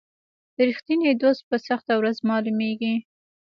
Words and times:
رښتینی 0.67 1.11
دوست 1.21 1.41
په 1.49 1.57
سخته 1.67 1.93
ورځ 1.97 2.17
معلومیږي. 2.29 2.95